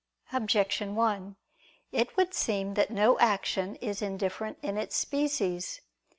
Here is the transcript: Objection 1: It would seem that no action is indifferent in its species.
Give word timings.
Objection 0.33 0.95
1: 0.95 1.35
It 1.91 2.17
would 2.17 2.33
seem 2.33 2.73
that 2.73 2.89
no 2.89 3.19
action 3.19 3.75
is 3.75 4.01
indifferent 4.01 4.57
in 4.63 4.75
its 4.75 4.95
species. 4.95 5.81